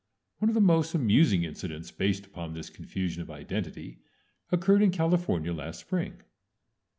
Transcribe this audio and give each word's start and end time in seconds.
One 0.39 0.49
of 0.49 0.55
the 0.55 0.61
most 0.61 0.95
amusing 0.95 1.43
incidents 1.43 1.91
based 1.91 2.25
upon 2.25 2.53
this 2.55 2.71
confusion 2.71 3.21
of 3.21 3.29
identity 3.29 3.99
occurred 4.51 4.81
in 4.81 4.89
California 4.89 5.53
last 5.53 5.79
spring. 5.81 6.23